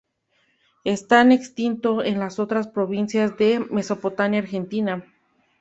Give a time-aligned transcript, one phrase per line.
[0.83, 5.05] Está extinto en las otras provincias de la mesopotamia argentina.